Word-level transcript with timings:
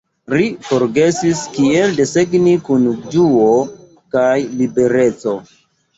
Ri 0.33 0.45
forgesis 0.67 1.43
kiel 1.57 1.93
desegni 1.99 2.55
kun 2.69 2.89
ĝuo 3.17 3.47
kaj 4.17 4.33
libereco. 4.63 5.37